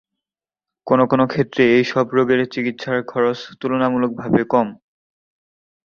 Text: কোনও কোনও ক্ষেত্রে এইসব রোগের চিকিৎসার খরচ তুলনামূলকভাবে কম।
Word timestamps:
কোনও 0.87 1.05
কোনও 1.07 1.25
ক্ষেত্রে 1.27 1.63
এইসব 1.75 2.05
রোগের 2.15 2.41
চিকিৎসার 2.53 2.99
খরচ 3.03 3.39
তুলনামূলকভাবে 3.59 4.41
কম। 4.53 4.67